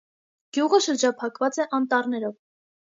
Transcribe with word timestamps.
Գյուղը 0.57 0.79
շրջափակված 0.87 1.61
է 1.67 1.71
անտառներով։ 1.81 2.37